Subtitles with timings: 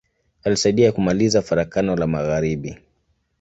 [0.43, 2.77] Alisaidia kumaliza Farakano la magharibi.